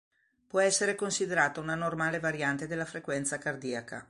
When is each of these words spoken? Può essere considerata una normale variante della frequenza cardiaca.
Può 0.47 0.59
essere 0.59 0.95
considerata 0.95 1.59
una 1.59 1.75
normale 1.75 2.19
variante 2.19 2.65
della 2.65 2.85
frequenza 2.85 3.37
cardiaca. 3.37 3.99